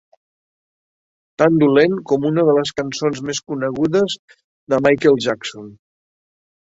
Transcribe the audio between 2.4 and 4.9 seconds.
de les cançons més conegudes de